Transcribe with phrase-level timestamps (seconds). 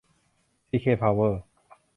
[0.69, 1.41] ซีเค พาวเวอร์